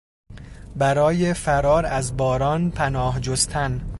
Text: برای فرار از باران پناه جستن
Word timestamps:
برای 0.75 1.33
فرار 1.33 1.85
از 1.85 2.17
باران 2.17 2.71
پناه 2.71 3.19
جستن 3.19 3.81